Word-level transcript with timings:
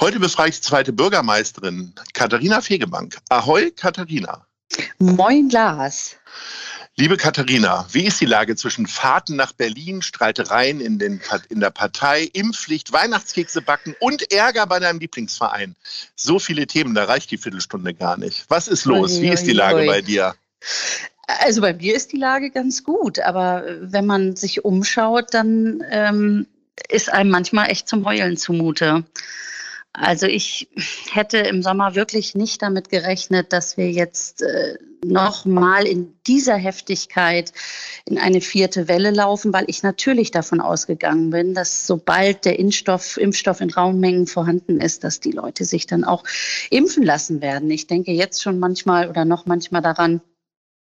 Heute 0.00 0.18
befrage 0.18 0.48
ich 0.48 0.56
die 0.56 0.62
zweite 0.62 0.94
Bürgermeisterin, 0.94 1.92
Katharina 2.14 2.62
Fegebank. 2.62 3.18
Ahoi, 3.28 3.70
Katharina. 3.70 4.46
Moin, 4.98 5.50
Lars. 5.50 6.16
Liebe 6.96 7.18
Katharina, 7.18 7.86
wie 7.92 8.06
ist 8.06 8.18
die 8.18 8.26
Lage 8.26 8.56
zwischen 8.56 8.86
Fahrten 8.86 9.36
nach 9.36 9.52
Berlin, 9.52 10.00
Streitereien 10.00 10.80
in, 10.80 10.98
den, 10.98 11.20
in 11.50 11.60
der 11.60 11.68
Partei, 11.68 12.30
Impfpflicht, 12.32 12.94
Weihnachtskekse 12.94 13.60
backen 13.60 13.94
und 14.00 14.32
Ärger 14.32 14.66
bei 14.66 14.78
deinem 14.78 15.00
Lieblingsverein? 15.00 15.76
So 16.16 16.38
viele 16.38 16.66
Themen, 16.66 16.94
da 16.94 17.04
reicht 17.04 17.30
die 17.30 17.38
Viertelstunde 17.38 17.92
gar 17.92 18.16
nicht. 18.16 18.46
Was 18.48 18.68
ist 18.68 18.86
los? 18.86 19.20
Wie 19.20 19.28
ist 19.28 19.44
die 19.44 19.52
Lage 19.52 19.84
bei 19.84 20.00
dir? 20.00 20.34
Also 21.26 21.60
bei 21.60 21.74
mir 21.74 21.94
ist 21.94 22.12
die 22.12 22.18
Lage 22.18 22.50
ganz 22.50 22.84
gut, 22.84 23.18
aber 23.18 23.64
wenn 23.82 24.06
man 24.06 24.34
sich 24.34 24.64
umschaut, 24.64 25.34
dann 25.34 25.84
ähm, 25.90 26.46
ist 26.88 27.12
einem 27.12 27.30
manchmal 27.30 27.70
echt 27.70 27.86
zum 27.86 28.06
Heulen 28.06 28.38
zumute. 28.38 29.04
Also 29.92 30.26
ich 30.26 30.68
hätte 31.10 31.38
im 31.38 31.62
Sommer 31.62 31.96
wirklich 31.96 32.34
nicht 32.36 32.62
damit 32.62 32.90
gerechnet, 32.90 33.52
dass 33.52 33.76
wir 33.76 33.90
jetzt 33.90 34.40
äh, 34.42 34.78
noch 35.04 35.44
mal 35.44 35.84
in 35.86 36.14
dieser 36.26 36.56
Heftigkeit 36.56 37.52
in 38.04 38.18
eine 38.18 38.40
vierte 38.40 38.86
Welle 38.86 39.10
laufen, 39.10 39.52
weil 39.52 39.64
ich 39.66 39.82
natürlich 39.82 40.30
davon 40.30 40.60
ausgegangen 40.60 41.30
bin, 41.30 41.54
dass 41.54 41.86
sobald 41.86 42.44
der 42.44 42.58
Impfstoff, 42.58 43.16
Impfstoff 43.16 43.60
in 43.60 43.70
Raummengen 43.70 44.28
vorhanden 44.28 44.80
ist, 44.80 45.02
dass 45.02 45.18
die 45.18 45.32
Leute 45.32 45.64
sich 45.64 45.86
dann 45.86 46.04
auch 46.04 46.22
impfen 46.70 47.02
lassen 47.02 47.42
werden. 47.42 47.70
Ich 47.70 47.88
denke 47.88 48.12
jetzt 48.12 48.42
schon 48.42 48.58
manchmal 48.58 49.08
oder 49.08 49.24
noch 49.24 49.46
manchmal 49.46 49.82
daran, 49.82 50.20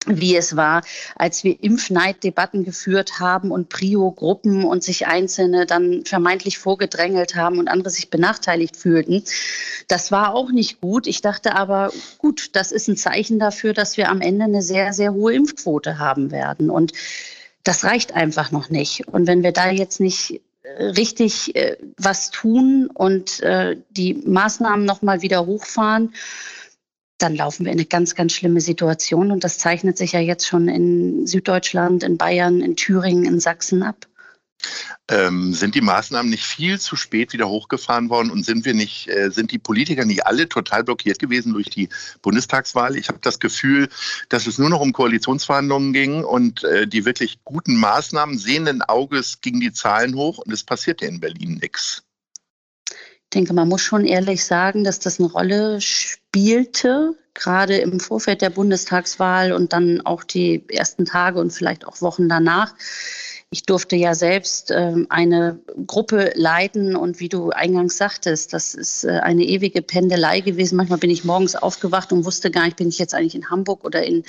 wie 0.06 0.36
es 0.36 0.56
war, 0.56 0.82
als 1.16 1.42
wir 1.44 1.62
Impfneiddebatten 1.62 2.64
geführt 2.64 3.18
haben 3.18 3.50
und 3.50 3.68
Prio-Gruppen 3.68 4.64
und 4.64 4.84
sich 4.84 5.06
Einzelne 5.06 5.66
dann 5.66 6.04
vermeintlich 6.04 6.58
vorgedrängelt 6.58 7.34
haben 7.34 7.58
und 7.58 7.68
andere 7.68 7.90
sich 7.90 8.08
benachteiligt 8.08 8.76
fühlten. 8.76 9.24
Das 9.88 10.12
war 10.12 10.34
auch 10.34 10.50
nicht 10.50 10.80
gut. 10.80 11.06
Ich 11.06 11.22
dachte 11.22 11.56
aber, 11.56 11.92
gut, 12.18 12.50
das 12.54 12.72
ist 12.72 12.88
ein 12.88 12.96
Zeichen 12.96 13.38
dafür, 13.38 13.72
dass 13.72 13.96
wir 13.96 14.08
am 14.08 14.20
Ende 14.20 14.44
eine 14.44 14.62
sehr, 14.62 14.92
sehr 14.92 15.12
hohe 15.12 15.34
Impfquote 15.34 15.98
haben 15.98 16.30
werden. 16.30 16.70
Und 16.70 16.92
das 17.64 17.82
reicht 17.82 18.14
einfach 18.14 18.52
noch 18.52 18.70
nicht. 18.70 19.08
Und 19.08 19.26
wenn 19.26 19.42
wir 19.42 19.52
da 19.52 19.70
jetzt 19.70 19.98
nicht 19.98 20.40
äh, 20.62 20.84
richtig 20.84 21.56
äh, 21.56 21.76
was 21.96 22.30
tun 22.30 22.88
und 22.92 23.40
äh, 23.40 23.76
die 23.90 24.14
Maßnahmen 24.14 24.84
noch 24.84 25.02
mal 25.02 25.20
wieder 25.22 25.46
hochfahren, 25.46 26.14
dann 27.18 27.34
laufen 27.34 27.64
wir 27.64 27.72
in 27.72 27.78
eine 27.78 27.86
ganz, 27.86 28.14
ganz 28.14 28.32
schlimme 28.32 28.60
Situation. 28.60 29.30
Und 29.30 29.44
das 29.44 29.58
zeichnet 29.58 29.96
sich 29.98 30.12
ja 30.12 30.20
jetzt 30.20 30.46
schon 30.46 30.68
in 30.68 31.26
Süddeutschland, 31.26 32.02
in 32.02 32.16
Bayern, 32.18 32.60
in 32.60 32.76
Thüringen, 32.76 33.24
in 33.24 33.40
Sachsen 33.40 33.82
ab. 33.82 34.06
Ähm, 35.08 35.52
sind 35.54 35.74
die 35.74 35.80
Maßnahmen 35.80 36.30
nicht 36.30 36.44
viel 36.44 36.80
zu 36.80 36.96
spät 36.96 37.32
wieder 37.32 37.48
hochgefahren 37.48 38.10
worden 38.10 38.30
und 38.30 38.44
sind 38.44 38.64
wir 38.64 38.74
nicht, 38.74 39.08
äh, 39.08 39.30
sind 39.30 39.52
die 39.52 39.58
Politiker 39.58 40.04
nicht 40.04 40.26
alle 40.26 40.48
total 40.48 40.82
blockiert 40.82 41.18
gewesen 41.18 41.52
durch 41.52 41.70
die 41.70 41.88
Bundestagswahl? 42.22 42.96
Ich 42.96 43.08
habe 43.08 43.18
das 43.20 43.38
Gefühl, 43.38 43.88
dass 44.28 44.46
es 44.46 44.58
nur 44.58 44.70
noch 44.70 44.80
um 44.80 44.92
Koalitionsverhandlungen 44.92 45.92
ging 45.92 46.24
und 46.24 46.64
äh, 46.64 46.88
die 46.88 47.04
wirklich 47.04 47.38
guten 47.44 47.76
Maßnahmen 47.76 48.38
sehenden 48.38 48.82
Auges 48.82 49.40
gingen 49.40 49.60
die 49.60 49.72
Zahlen 49.72 50.16
hoch 50.16 50.38
und 50.38 50.52
es 50.52 50.64
passierte 50.64 51.06
in 51.06 51.20
Berlin 51.20 51.58
nichts. 51.62 52.05
Ich 53.36 53.38
denke, 53.38 53.52
man 53.52 53.68
muss 53.68 53.82
schon 53.82 54.06
ehrlich 54.06 54.46
sagen, 54.46 54.82
dass 54.82 54.98
das 54.98 55.20
eine 55.20 55.30
Rolle 55.30 55.78
spielte, 55.82 57.12
gerade 57.34 57.76
im 57.76 58.00
Vorfeld 58.00 58.40
der 58.40 58.48
Bundestagswahl 58.48 59.52
und 59.52 59.74
dann 59.74 60.00
auch 60.00 60.24
die 60.24 60.64
ersten 60.70 61.04
Tage 61.04 61.38
und 61.38 61.52
vielleicht 61.52 61.86
auch 61.86 62.00
Wochen 62.00 62.30
danach. 62.30 62.72
Ich 63.50 63.62
durfte 63.62 63.94
ja 63.94 64.16
selbst 64.16 64.72
ähm, 64.72 65.06
eine 65.08 65.60
Gruppe 65.86 66.32
leiten 66.34 66.96
und 66.96 67.20
wie 67.20 67.28
du 67.28 67.50
eingangs 67.50 67.96
sagtest, 67.96 68.52
das 68.52 68.74
ist 68.74 69.04
äh, 69.04 69.20
eine 69.20 69.44
ewige 69.44 69.82
Pendelei 69.82 70.40
gewesen. 70.40 70.74
Manchmal 70.74 70.98
bin 70.98 71.10
ich 71.10 71.24
morgens 71.24 71.54
aufgewacht 71.54 72.12
und 72.12 72.24
wusste 72.24 72.50
gar 72.50 72.64
nicht, 72.64 72.76
bin 72.76 72.88
ich 72.88 72.98
jetzt 72.98 73.14
eigentlich 73.14 73.36
in 73.36 73.48
Hamburg 73.48 73.84
oder 73.84 74.02
in 74.02 74.24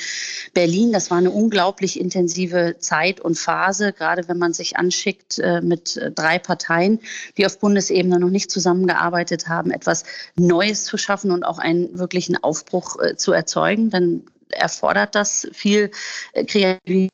Berlin. 0.53 0.91
Das 0.91 1.09
war 1.09 1.17
eine 1.17 1.31
unglaublich 1.31 1.99
intensive 1.99 2.75
Zeit 2.77 3.19
und 3.19 3.39
Phase, 3.39 3.91
gerade 3.91 4.27
wenn 4.27 4.37
man 4.37 4.53
sich 4.53 4.77
anschickt 4.77 5.39
äh, 5.39 5.61
mit 5.61 5.97
äh, 5.97 6.11
drei 6.11 6.37
Parteien, 6.37 6.99
die 7.37 7.47
auf 7.47 7.57
Bundesebene 7.57 8.19
noch 8.19 8.29
nicht 8.29 8.51
zusammengearbeitet 8.51 9.47
haben, 9.47 9.71
etwas 9.71 10.03
Neues 10.35 10.83
zu 10.85 10.95
schaffen 10.99 11.31
und 11.31 11.43
auch 11.43 11.57
einen 11.57 11.97
wirklichen 11.97 12.37
Aufbruch 12.43 12.97
zu 13.15 13.31
erzeugen. 13.31 13.89
Dann 13.89 14.27
erfordert 14.49 15.15
das 15.15 15.47
viel 15.53 15.89
Kreativität 16.33 17.09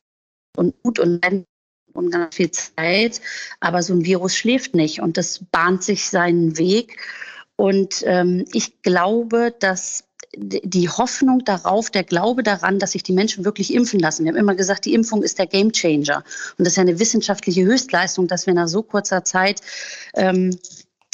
und 0.58 0.76
Mut 0.84 1.00
und 1.00 1.24
und 1.94 2.12
ganz 2.12 2.36
viel 2.36 2.52
Zeit. 2.52 3.22
Aber 3.60 3.82
so 3.82 3.94
ein 3.94 4.06
Virus 4.06 4.36
schläft 4.36 4.76
nicht 4.76 5.02
und 5.02 5.18
das 5.18 5.40
bahnt 5.52 5.84
sich 5.84 6.10
seinen 6.10 6.58
Weg. 6.58 6.98
Und 7.56 8.04
ähm, 8.06 8.46
ich 8.54 8.82
glaube, 8.82 9.54
dass 9.60 10.06
die 10.36 10.90
Hoffnung 10.90 11.46
darauf, 11.46 11.92
der 11.92 12.04
Glaube 12.04 12.42
daran, 12.44 12.80
dass 12.80 12.94
sich 12.94 13.04
die 13.04 13.14
Menschen 13.14 13.46
wirklich 13.46 13.74
impfen 13.74 14.00
lassen. 14.00 14.24
Wir 14.24 14.32
haben 14.32 14.40
immer 14.40 14.56
gesagt, 14.56 14.86
die 14.86 14.94
Impfung 14.94 15.22
ist 15.22 15.38
der 15.38 15.48
Gamechanger. 15.48 16.24
Und 16.58 16.66
das 16.66 16.70
ist 16.70 16.78
ja 16.78 16.82
eine 16.82 17.00
wissenschaftliche 17.00 17.64
Höchstleistung, 17.64 18.28
dass 18.28 18.48
wir 18.48 18.54
nach 18.54 18.68
so 18.68 18.82
kurzer 18.82 19.24
Zeit 19.24 19.62
ähm, 20.16 20.58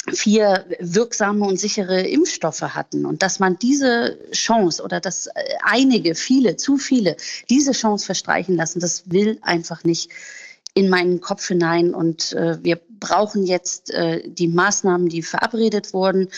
vier 0.08 0.64
wirksame 0.80 1.44
und 1.44 1.58
sichere 1.58 2.00
Impfstoffe 2.00 2.62
hatten 2.62 3.04
und 3.04 3.22
dass 3.22 3.38
man 3.38 3.58
diese 3.58 4.18
Chance 4.32 4.82
oder 4.82 4.98
dass 4.98 5.26
äh, 5.26 5.32
einige, 5.62 6.14
viele, 6.14 6.56
zu 6.56 6.78
viele 6.78 7.16
diese 7.50 7.72
Chance 7.72 8.06
verstreichen 8.06 8.56
lassen, 8.56 8.80
das 8.80 9.10
will 9.10 9.38
einfach 9.42 9.84
nicht 9.84 10.10
in 10.74 10.88
meinen 10.88 11.20
Kopf 11.20 11.46
hinein. 11.48 11.94
Und 11.94 12.32
äh, 12.32 12.62
wir 12.62 12.80
brauchen 12.88 13.44
jetzt 13.44 13.90
äh, 13.90 14.28
die 14.28 14.48
Maßnahmen, 14.48 15.08
die 15.08 15.22
verabredet 15.22 15.92
wurden. 15.92 16.28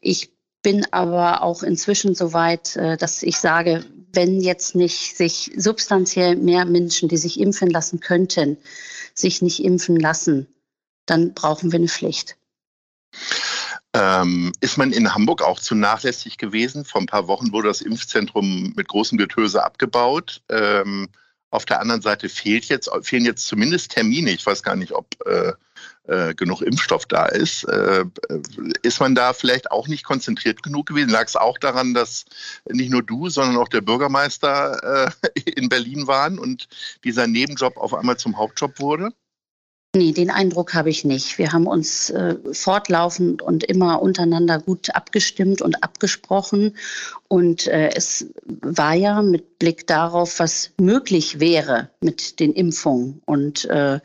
Ich 0.00 0.32
bin 0.62 0.86
aber 0.92 1.42
auch 1.42 1.62
inzwischen 1.62 2.14
so 2.14 2.32
weit, 2.32 2.76
äh, 2.76 2.96
dass 2.96 3.22
ich 3.22 3.38
sage, 3.38 3.84
wenn 4.12 4.40
jetzt 4.40 4.74
nicht 4.74 5.16
sich 5.16 5.52
substanziell 5.56 6.36
mehr 6.36 6.64
Menschen, 6.64 7.08
die 7.08 7.18
sich 7.18 7.38
impfen 7.38 7.70
lassen 7.70 8.00
könnten, 8.00 8.56
sich 9.14 9.42
nicht 9.42 9.62
impfen 9.62 9.98
lassen, 10.00 10.48
dann 11.04 11.34
brauchen 11.34 11.70
wir 11.70 11.78
eine 11.78 11.88
Pflicht. 11.88 12.36
Ähm, 13.92 14.52
ist 14.60 14.76
man 14.76 14.92
in 14.92 15.14
Hamburg 15.14 15.42
auch 15.42 15.60
zu 15.60 15.74
nachlässig 15.74 16.36
gewesen? 16.36 16.84
Vor 16.84 17.00
ein 17.00 17.06
paar 17.06 17.28
Wochen 17.28 17.52
wurde 17.52 17.68
das 17.68 17.80
Impfzentrum 17.80 18.72
mit 18.76 18.88
großem 18.88 19.16
Getöse 19.16 19.64
abgebaut. 19.64 20.42
Ähm, 20.50 21.08
auf 21.56 21.64
der 21.64 21.80
anderen 21.80 22.02
Seite 22.02 22.28
fehlt 22.28 22.66
jetzt, 22.66 22.90
fehlen 23.02 23.24
jetzt 23.24 23.46
zumindest 23.46 23.92
Termine. 23.92 24.30
Ich 24.30 24.44
weiß 24.44 24.62
gar 24.62 24.76
nicht, 24.76 24.92
ob 24.92 25.06
äh, 25.26 25.52
äh, 26.04 26.34
genug 26.34 26.60
Impfstoff 26.60 27.06
da 27.06 27.26
ist. 27.26 27.64
Äh, 27.64 28.04
ist 28.82 29.00
man 29.00 29.14
da 29.14 29.32
vielleicht 29.32 29.70
auch 29.70 29.88
nicht 29.88 30.04
konzentriert 30.04 30.62
genug 30.62 30.86
gewesen? 30.86 31.10
Lag 31.10 31.26
es 31.26 31.34
auch 31.34 31.58
daran, 31.58 31.94
dass 31.94 32.26
nicht 32.70 32.90
nur 32.90 33.02
du, 33.02 33.28
sondern 33.28 33.56
auch 33.56 33.68
der 33.68 33.80
Bürgermeister 33.80 35.10
äh, 35.24 35.40
in 35.56 35.68
Berlin 35.68 36.06
waren 36.06 36.38
und 36.38 36.68
dieser 37.04 37.26
Nebenjob 37.26 37.76
auf 37.78 37.94
einmal 37.94 38.18
zum 38.18 38.36
Hauptjob 38.36 38.78
wurde? 38.78 39.10
Nee, 39.96 40.12
den 40.12 40.28
Eindruck 40.28 40.74
habe 40.74 40.90
ich 40.90 41.06
nicht. 41.06 41.38
Wir 41.38 41.54
haben 41.54 41.66
uns 41.66 42.10
äh, 42.10 42.36
fortlaufend 42.52 43.40
und 43.40 43.64
immer 43.64 44.02
untereinander 44.02 44.58
gut 44.58 44.94
abgestimmt 44.94 45.62
und 45.62 45.82
abgesprochen. 45.82 46.76
Und 47.28 47.66
äh, 47.66 47.88
es 47.94 48.26
war 48.44 48.92
ja 48.92 49.22
mit 49.22 49.58
Blick 49.58 49.86
darauf, 49.86 50.38
was 50.38 50.72
möglich 50.78 51.40
wäre 51.40 51.88
mit 52.00 52.40
den 52.40 52.52
Impfungen 52.52 53.22
und 53.24 53.64
äh, 53.64 54.00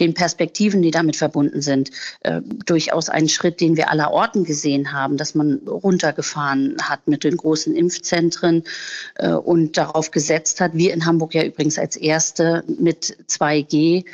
den 0.00 0.12
Perspektiven, 0.12 0.82
die 0.82 0.90
damit 0.90 1.14
verbunden 1.14 1.62
sind, 1.62 1.92
äh, 2.22 2.40
durchaus 2.66 3.08
ein 3.08 3.28
Schritt, 3.28 3.60
den 3.60 3.76
wir 3.76 3.90
aller 3.90 4.10
Orten 4.10 4.42
gesehen 4.42 4.92
haben, 4.92 5.16
dass 5.18 5.36
man 5.36 5.58
runtergefahren 5.68 6.76
hat 6.82 7.06
mit 7.06 7.22
den 7.22 7.36
großen 7.36 7.76
Impfzentren 7.76 8.64
äh, 9.14 9.30
und 9.30 9.76
darauf 9.76 10.10
gesetzt 10.10 10.60
hat, 10.60 10.72
wir 10.74 10.92
in 10.92 11.06
Hamburg 11.06 11.34
ja 11.34 11.44
übrigens 11.44 11.78
als 11.78 11.96
Erste 11.96 12.64
mit 12.66 13.16
2G, 13.28 14.04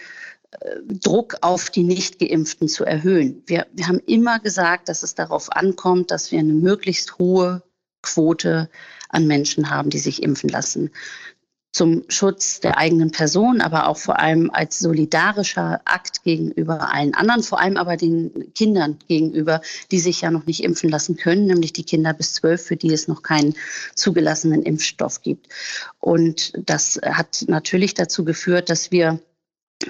Druck 0.89 1.37
auf 1.41 1.71
die 1.71 1.83
Nichtgeimpften 1.83 2.69
zu 2.69 2.85
erhöhen. 2.85 3.43
Wir, 3.47 3.67
wir 3.73 3.89
haben 3.89 4.01
immer 4.07 4.39
gesagt, 4.39 4.89
dass 4.89 5.03
es 5.03 5.15
darauf 5.15 5.51
ankommt, 5.53 6.11
dass 6.11 6.33
wir 6.33 6.39
eine 6.39 6.53
möglichst 6.53 7.19
hohe 7.19 7.63
Quote 8.03 8.69
an 9.09 9.27
Menschen 9.27 9.71
haben, 9.71 9.91
die 9.91 9.99
sich 9.99 10.23
impfen 10.23 10.51
lassen. 10.51 10.91
Zum 11.73 12.05
Schutz 12.07 12.61
der 12.61 12.79
eigenen 12.79 13.11
Person, 13.11 13.61
aber 13.61 13.89
auch 13.89 13.97
vor 13.97 14.21
allem 14.21 14.49
als 14.53 14.79
solidarischer 14.79 15.81
Akt 15.85 16.23
gegenüber 16.23 16.93
allen 16.95 17.15
anderen, 17.15 17.43
vor 17.43 17.61
allem 17.61 17.77
aber 17.77 17.97
den 17.97 18.53
Kindern 18.55 18.99
gegenüber, 19.09 19.61
die 19.91 19.99
sich 19.99 20.21
ja 20.21 20.31
noch 20.31 20.47
nicht 20.47 20.63
impfen 20.63 20.89
lassen 20.89 21.17
können, 21.17 21.47
nämlich 21.47 21.73
die 21.73 21.83
Kinder 21.83 22.13
bis 22.13 22.35
zwölf, 22.35 22.65
für 22.65 22.77
die 22.77 22.93
es 22.93 23.09
noch 23.09 23.25
keinen 23.25 23.55
zugelassenen 23.97 24.63
Impfstoff 24.63 25.23
gibt. 25.23 25.49
Und 25.99 26.53
das 26.65 27.01
hat 27.03 27.45
natürlich 27.49 27.95
dazu 27.95 28.25
geführt, 28.25 28.71
dass 28.71 28.93
wir 28.93 29.19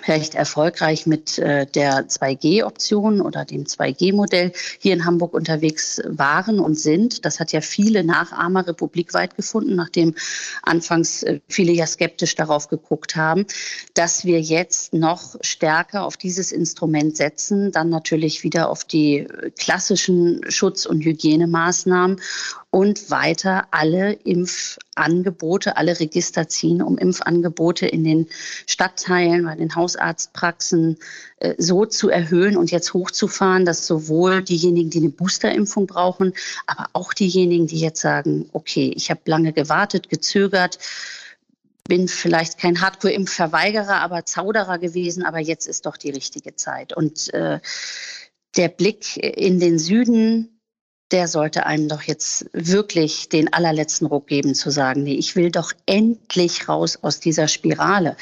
recht 0.06 0.34
erfolgreich 0.34 1.06
mit 1.06 1.38
äh, 1.38 1.66
der 1.66 2.08
2G-Option 2.08 3.20
oder 3.20 3.44
dem 3.44 3.64
2G-Modell 3.64 4.52
hier 4.78 4.94
in 4.94 5.04
Hamburg 5.04 5.34
unterwegs 5.34 6.00
waren 6.06 6.60
und 6.60 6.78
sind. 6.78 7.24
Das 7.24 7.40
hat 7.40 7.52
ja 7.52 7.60
viele 7.60 8.04
Nachahmer 8.04 8.66
republikweit 8.66 9.36
gefunden, 9.36 9.74
nachdem 9.74 10.14
anfangs 10.62 11.22
äh, 11.22 11.40
viele 11.48 11.72
ja 11.72 11.86
skeptisch 11.86 12.34
darauf 12.34 12.68
geguckt 12.68 13.16
haben, 13.16 13.46
dass 13.94 14.24
wir 14.24 14.40
jetzt 14.40 14.92
noch 14.94 15.36
stärker 15.40 16.04
auf 16.04 16.16
dieses 16.16 16.52
Instrument 16.52 17.16
setzen, 17.16 17.72
dann 17.72 17.88
natürlich 17.88 18.42
wieder 18.42 18.70
auf 18.70 18.84
die 18.84 19.18
äh, 19.18 19.50
klassischen 19.58 20.40
Schutz- 20.48 20.86
und 20.86 21.04
Hygienemaßnahmen 21.04 22.20
und 22.70 23.10
weiter 23.10 23.68
alle 23.70 24.12
Impfangebote, 24.96 25.76
alle 25.76 25.98
Register 25.98 26.48
ziehen, 26.48 26.82
um 26.82 26.98
Impfangebote 26.98 27.86
in 27.86 28.04
den 28.04 28.28
Stadtteilen, 28.66 29.44
bei 29.44 29.56
den 29.56 29.74
Hausarztpraxen 29.74 30.98
äh, 31.38 31.54
so 31.58 31.84
zu 31.84 32.10
erhöhen 32.10 32.56
und 32.56 32.70
jetzt 32.70 32.94
hochzufahren, 32.94 33.64
dass 33.64 33.86
sowohl 33.86 34.42
diejenigen, 34.42 34.90
die 34.90 34.98
eine 34.98 35.08
Boosterimpfung 35.10 35.86
brauchen, 35.86 36.32
aber 36.66 36.88
auch 36.92 37.12
diejenigen, 37.12 37.66
die 37.66 37.80
jetzt 37.80 38.00
sagen, 38.00 38.48
okay, 38.52 38.92
ich 38.94 39.10
habe 39.10 39.20
lange 39.24 39.52
gewartet, 39.52 40.08
gezögert, 40.08 40.78
bin 41.86 42.08
vielleicht 42.08 42.58
kein 42.58 42.80
Hardcore-Impfverweigerer, 42.80 44.00
aber 44.00 44.24
Zauderer 44.24 44.78
gewesen, 44.78 45.22
aber 45.22 45.38
jetzt 45.38 45.66
ist 45.66 45.86
doch 45.86 45.96
die 45.96 46.10
richtige 46.10 46.56
Zeit. 46.56 46.96
Und 46.96 47.32
äh, 47.34 47.60
der 48.56 48.68
Blick 48.68 49.16
in 49.16 49.58
den 49.58 49.78
Süden 49.78 50.53
der 51.10 51.28
sollte 51.28 51.66
einem 51.66 51.88
doch 51.88 52.02
jetzt 52.02 52.46
wirklich 52.52 53.28
den 53.28 53.52
allerletzten 53.52 54.06
Ruck 54.06 54.26
geben, 54.26 54.54
zu 54.54 54.70
sagen, 54.70 55.02
nee, 55.02 55.14
ich 55.14 55.36
will 55.36 55.50
doch 55.50 55.72
endlich 55.86 56.68
raus 56.68 56.98
aus 57.02 57.20
dieser 57.20 57.48
Spirale. 57.48 58.16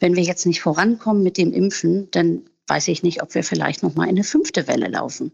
Wenn 0.00 0.16
wir 0.16 0.22
jetzt 0.22 0.46
nicht 0.46 0.60
vorankommen 0.60 1.22
mit 1.22 1.38
dem 1.38 1.52
Impfen, 1.52 2.10
dann 2.10 2.42
weiß 2.66 2.88
ich 2.88 3.02
nicht, 3.02 3.22
ob 3.22 3.34
wir 3.34 3.44
vielleicht 3.44 3.82
noch 3.82 3.94
mal 3.94 4.04
in 4.04 4.10
eine 4.10 4.24
fünfte 4.24 4.66
Welle 4.66 4.88
laufen. 4.88 5.32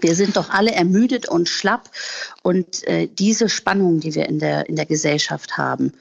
Wir 0.00 0.14
sind 0.14 0.36
doch 0.36 0.50
alle 0.50 0.70
ermüdet 0.70 1.28
und 1.28 1.48
schlapp 1.48 1.90
und 2.42 2.86
äh, 2.86 3.08
diese 3.08 3.48
Spannung, 3.48 3.98
die 3.98 4.14
wir 4.14 4.28
in 4.28 4.38
der 4.38 4.68
in 4.68 4.76
der 4.76 4.86
Gesellschaft 4.86 5.58
haben, 5.58 5.92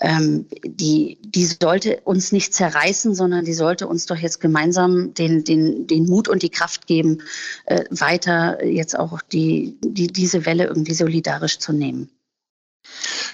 ähm, 0.00 0.46
die, 0.64 1.18
die 1.22 1.46
sollte 1.46 2.00
uns 2.04 2.32
nicht 2.32 2.54
zerreißen, 2.54 3.14
sondern 3.14 3.44
die 3.44 3.54
sollte 3.54 3.86
uns 3.86 4.06
doch 4.06 4.16
jetzt 4.16 4.40
gemeinsam 4.40 5.14
den, 5.14 5.44
den, 5.44 5.86
den 5.86 6.06
Mut 6.06 6.28
und 6.28 6.42
die 6.42 6.50
Kraft 6.50 6.86
geben, 6.86 7.22
äh, 7.66 7.84
weiter 7.90 8.64
jetzt 8.64 8.98
auch 8.98 9.20
die, 9.22 9.76
die, 9.82 10.06
diese 10.06 10.46
Welle 10.46 10.66
irgendwie 10.66 10.94
solidarisch 10.94 11.58
zu 11.58 11.72
nehmen. 11.72 12.10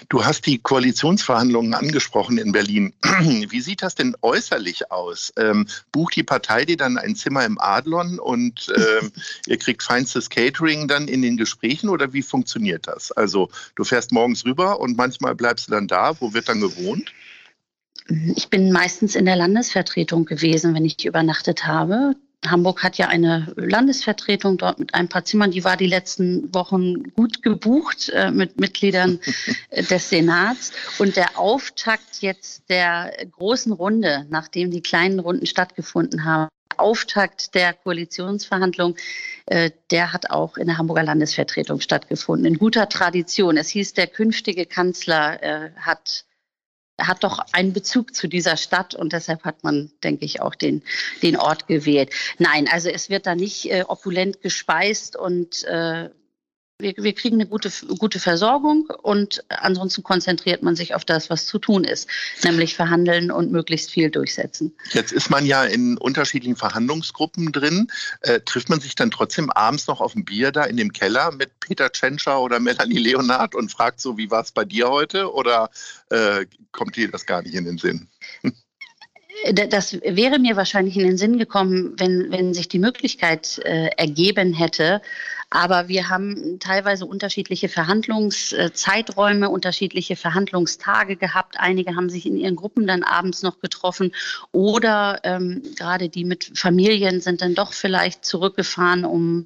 Du 0.09 0.23
hast 0.25 0.45
die 0.45 0.59
Koalitionsverhandlungen 0.59 1.73
angesprochen 1.73 2.37
in 2.37 2.51
Berlin. 2.51 2.93
Wie 3.49 3.61
sieht 3.61 3.81
das 3.81 3.95
denn 3.95 4.15
äußerlich 4.21 4.91
aus? 4.91 5.33
Ähm, 5.37 5.67
bucht 5.91 6.15
die 6.15 6.23
Partei 6.23 6.65
dir 6.65 6.77
dann 6.77 6.97
ein 6.97 7.15
Zimmer 7.15 7.45
im 7.45 7.59
Adlon 7.59 8.19
und 8.19 8.71
ähm, 8.75 9.11
ihr 9.47 9.57
kriegt 9.57 9.83
feinstes 9.83 10.29
Catering 10.29 10.87
dann 10.87 11.07
in 11.07 11.21
den 11.21 11.37
Gesprächen 11.37 11.89
oder 11.89 12.13
wie 12.13 12.21
funktioniert 12.21 12.87
das? 12.87 13.11
Also 13.11 13.49
du 13.75 13.83
fährst 13.83 14.11
morgens 14.11 14.45
rüber 14.45 14.79
und 14.79 14.97
manchmal 14.97 15.35
bleibst 15.35 15.67
du 15.67 15.71
dann 15.71 15.87
da. 15.87 16.19
Wo 16.19 16.33
wird 16.33 16.49
dann 16.49 16.61
gewohnt? 16.61 17.11
Ich 18.35 18.49
bin 18.49 18.71
meistens 18.71 19.15
in 19.15 19.25
der 19.25 19.35
Landesvertretung 19.35 20.25
gewesen, 20.25 20.75
wenn 20.75 20.85
ich 20.85 21.05
übernachtet 21.05 21.65
habe. 21.65 22.15
Hamburg 22.45 22.83
hat 22.83 22.97
ja 22.97 23.07
eine 23.07 23.53
Landesvertretung 23.55 24.57
dort 24.57 24.79
mit 24.79 24.93
ein 24.93 25.09
paar 25.09 25.25
Zimmern. 25.25 25.51
Die 25.51 25.63
war 25.63 25.77
die 25.77 25.87
letzten 25.87 26.53
Wochen 26.53 27.11
gut 27.13 27.41
gebucht 27.41 28.09
äh, 28.09 28.31
mit 28.31 28.59
Mitgliedern 28.59 29.19
äh, 29.69 29.83
des 29.89 30.09
Senats. 30.09 30.71
Und 30.99 31.15
der 31.15 31.39
Auftakt 31.39 32.21
jetzt 32.21 32.69
der 32.69 33.11
großen 33.31 33.71
Runde, 33.71 34.25
nachdem 34.29 34.71
die 34.71 34.81
kleinen 34.81 35.19
Runden 35.19 35.45
stattgefunden 35.45 36.25
haben, 36.25 36.49
Auftakt 36.77 37.55
der 37.55 37.73
Koalitionsverhandlungen, 37.73 38.97
äh, 39.45 39.71
der 39.91 40.13
hat 40.13 40.29
auch 40.29 40.57
in 40.57 40.67
der 40.67 40.77
Hamburger 40.77 41.03
Landesvertretung 41.03 41.79
stattgefunden. 41.79 42.45
In 42.45 42.57
guter 42.57 42.89
Tradition. 42.89 43.57
Es 43.57 43.69
hieß, 43.69 43.93
der 43.93 44.07
künftige 44.07 44.65
Kanzler 44.65 45.41
äh, 45.41 45.71
hat 45.77 46.25
hat 46.99 47.23
doch 47.23 47.39
einen 47.51 47.73
Bezug 47.73 48.15
zu 48.15 48.27
dieser 48.27 48.57
Stadt 48.57 48.95
und 48.95 49.13
deshalb 49.13 49.43
hat 49.43 49.63
man, 49.63 49.91
denke 50.03 50.25
ich, 50.25 50.41
auch 50.41 50.55
den, 50.55 50.81
den 51.21 51.37
Ort 51.37 51.67
gewählt. 51.67 52.11
Nein, 52.37 52.67
also 52.71 52.89
es 52.89 53.09
wird 53.09 53.25
da 53.25 53.35
nicht 53.35 53.69
äh, 53.71 53.83
opulent 53.87 54.41
gespeist 54.41 55.15
und 55.15 55.63
äh, 55.65 56.09
wir, 56.79 56.93
wir 56.97 57.13
kriegen 57.13 57.37
eine 57.37 57.47
gute, 57.47 57.71
gute 57.99 58.19
Versorgung 58.19 58.89
und 59.01 59.43
ansonsten 59.49 60.03
konzentriert 60.03 60.61
man 60.61 60.75
sich 60.75 60.93
auf 60.93 61.05
das, 61.05 61.29
was 61.29 61.45
zu 61.45 61.57
tun 61.57 61.85
ist, 61.85 62.09
nämlich 62.43 62.75
verhandeln 62.75 63.31
und 63.31 63.51
möglichst 63.51 63.91
viel 63.91 64.09
durchsetzen. 64.09 64.75
Jetzt 64.91 65.13
ist 65.13 65.29
man 65.29 65.45
ja 65.45 65.63
in 65.63 65.97
unterschiedlichen 65.97 66.57
Verhandlungsgruppen 66.57 67.51
drin. 67.53 67.87
Äh, 68.21 68.41
trifft 68.41 68.69
man 68.69 68.81
sich 68.81 68.95
dann 68.95 69.09
trotzdem 69.09 69.49
abends 69.51 69.87
noch 69.87 70.01
auf 70.01 70.15
ein 70.15 70.25
Bier 70.25 70.51
da 70.51 70.65
in 70.65 70.75
dem 70.75 70.91
Keller 70.91 71.31
mit 71.31 71.59
Peter 71.61 71.91
Tschentscher 71.91 72.41
oder 72.41 72.59
Melanie 72.59 72.97
Leonard 72.97 73.55
und 73.55 73.71
fragt 73.71 74.01
so, 74.01 74.17
wie 74.17 74.29
war 74.29 74.41
es 74.41 74.51
bei 74.51 74.65
dir 74.65 74.89
heute? 74.89 75.33
Oder 75.33 75.69
äh, 76.09 76.45
kommt 76.73 76.97
dir 76.97 77.09
das 77.09 77.25
gar 77.25 77.41
nicht 77.41 77.55
in 77.55 77.65
den 77.65 77.77
Sinn? 77.77 78.09
Das 79.53 79.93
wäre 80.01 80.39
mir 80.39 80.55
wahrscheinlich 80.55 80.97
in 80.97 81.03
den 81.03 81.17
Sinn 81.17 81.37
gekommen, 81.37 81.93
wenn, 81.97 82.31
wenn 82.31 82.53
sich 82.53 82.67
die 82.67 82.79
Möglichkeit 82.79 83.59
äh, 83.59 83.89
ergeben 83.97 84.53
hätte. 84.53 85.01
Aber 85.55 85.87
wir 85.87 86.09
haben 86.09 86.59
teilweise 86.59 87.05
unterschiedliche 87.05 87.69
Verhandlungszeiträume, 87.69 89.49
unterschiedliche 89.49 90.17
Verhandlungstage 90.17 91.15
gehabt. 91.15 91.55
Einige 91.57 91.95
haben 91.95 92.09
sich 92.09 92.25
in 92.25 92.35
ihren 92.35 92.57
Gruppen 92.57 92.85
dann 92.85 93.03
abends 93.03 93.41
noch 93.41 93.61
getroffen 93.61 94.11
oder 94.51 95.21
ähm, 95.23 95.63
gerade 95.77 96.09
die 96.09 96.25
mit 96.25 96.51
Familien 96.59 97.21
sind 97.21 97.41
dann 97.41 97.55
doch 97.55 97.71
vielleicht 97.71 98.25
zurückgefahren, 98.25 99.05
um 99.05 99.45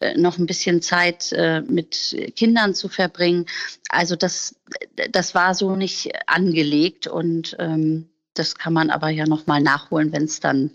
äh, 0.00 0.16
noch 0.16 0.38
ein 0.38 0.46
bisschen 0.46 0.80
Zeit 0.80 1.32
äh, 1.32 1.60
mit 1.60 2.16
Kindern 2.34 2.74
zu 2.74 2.88
verbringen. 2.88 3.44
Also 3.90 4.16
das, 4.16 4.56
das 5.12 5.34
war 5.34 5.54
so 5.54 5.76
nicht 5.76 6.12
angelegt 6.26 7.08
und 7.08 7.56
ähm, 7.58 8.08
das 8.32 8.54
kann 8.54 8.72
man 8.72 8.88
aber 8.88 9.10
ja 9.10 9.26
noch 9.26 9.46
mal 9.46 9.60
nachholen, 9.60 10.12
wenn 10.12 10.24
es 10.24 10.40
dann 10.40 10.70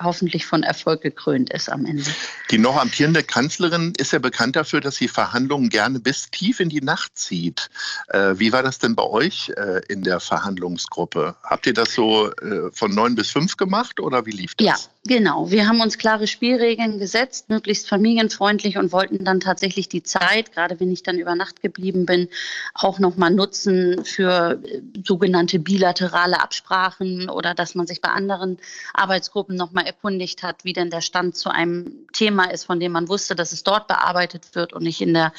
hoffentlich 0.00 0.46
von 0.46 0.62
Erfolg 0.62 1.02
gekrönt 1.02 1.52
ist 1.52 1.70
am 1.70 1.86
Ende. 1.86 2.04
Die 2.50 2.58
noch 2.58 2.76
amtierende 2.76 3.22
Kanzlerin 3.22 3.92
ist 3.96 4.12
ja 4.12 4.18
bekannt 4.18 4.56
dafür, 4.56 4.80
dass 4.80 4.96
sie 4.96 5.08
Verhandlungen 5.08 5.68
gerne 5.68 6.00
bis 6.00 6.30
tief 6.30 6.60
in 6.60 6.68
die 6.68 6.80
Nacht 6.80 7.16
zieht. 7.16 7.68
Äh, 8.08 8.34
wie 8.38 8.52
war 8.52 8.62
das 8.62 8.78
denn 8.78 8.94
bei 8.94 9.04
euch 9.04 9.52
äh, 9.56 9.80
in 9.88 10.02
der 10.02 10.20
Verhandlungsgruppe? 10.20 11.36
Habt 11.42 11.66
ihr 11.66 11.74
das 11.74 11.94
so 11.94 12.30
äh, 12.32 12.70
von 12.72 12.94
neun 12.94 13.14
bis 13.14 13.30
fünf 13.30 13.56
gemacht 13.56 14.00
oder 14.00 14.26
wie 14.26 14.32
lief 14.32 14.54
das? 14.54 14.66
Ja, 14.66 14.76
genau. 15.06 15.50
Wir 15.50 15.68
haben 15.68 15.80
uns 15.80 15.98
klare 15.98 16.26
Spielregeln 16.26 16.98
gesetzt, 16.98 17.48
möglichst 17.48 17.88
familienfreundlich 17.88 18.78
und 18.78 18.92
wollten 18.92 19.24
dann 19.24 19.40
tatsächlich 19.40 19.88
die 19.88 20.02
Zeit, 20.02 20.52
gerade 20.52 20.80
wenn 20.80 20.92
ich 20.92 21.02
dann 21.02 21.18
über 21.18 21.34
Nacht 21.34 21.62
geblieben 21.62 22.06
bin, 22.06 22.28
auch 22.74 22.98
noch 22.98 23.16
mal 23.16 23.30
nutzen 23.30 24.04
für 24.04 24.60
äh, 24.64 24.80
sogenannte 25.04 25.58
bilaterale 25.58 26.40
Absprachen 26.40 27.28
oder 27.28 27.54
dass 27.54 27.74
man 27.74 27.86
sich 27.86 28.00
bei 28.00 28.08
anderen 28.08 28.58
Arbeitsgruppen 28.92 29.56
noch 29.56 29.63
nochmal 29.64 29.86
erkundigt 29.86 30.42
hat, 30.42 30.64
wie 30.64 30.74
denn 30.74 30.90
der 30.90 31.00
Stand 31.00 31.36
zu 31.36 31.48
einem 31.48 32.06
Thema 32.12 32.50
ist, 32.50 32.64
von 32.64 32.80
dem 32.80 32.92
man 32.92 33.08
wusste, 33.08 33.34
dass 33.34 33.52
es 33.52 33.62
dort 33.62 33.88
bearbeitet 33.88 34.54
wird 34.54 34.74
und 34.74 34.82
nicht 34.82 35.00
in 35.00 35.14
der 35.14 35.32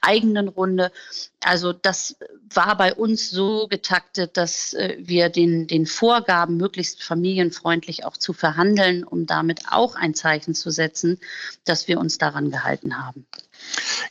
eigenen 0.00 0.48
Runde. 0.48 0.90
Also 1.44 1.72
das 1.72 2.16
war 2.52 2.76
bei 2.76 2.92
uns 2.92 3.30
so 3.30 3.68
getaktet, 3.68 4.36
dass 4.36 4.74
äh, 4.74 4.96
wir 4.98 5.28
den, 5.28 5.68
den 5.68 5.86
Vorgaben, 5.86 6.56
möglichst 6.56 7.04
familienfreundlich 7.04 8.04
auch 8.04 8.16
zu 8.16 8.32
verhandeln, 8.32 9.04
um 9.04 9.26
damit 9.26 9.60
auch 9.70 9.94
ein 9.94 10.14
Zeichen 10.14 10.54
zu 10.56 10.70
setzen, 10.70 11.20
dass 11.64 11.86
wir 11.86 12.00
uns 12.00 12.18
daran 12.18 12.50
gehalten 12.50 12.98
haben. 12.98 13.26